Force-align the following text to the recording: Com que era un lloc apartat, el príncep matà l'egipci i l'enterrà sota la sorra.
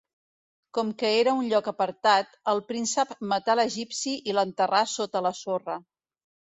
Com 0.77 0.93
que 1.01 1.11
era 1.17 1.35
un 1.41 1.49
lloc 1.51 1.69
apartat, 1.73 2.33
el 2.55 2.63
príncep 2.73 3.13
matà 3.35 3.59
l'egipci 3.63 4.19
i 4.33 4.39
l'enterrà 4.41 4.85
sota 4.99 5.27
la 5.31 5.37
sorra. 5.47 5.83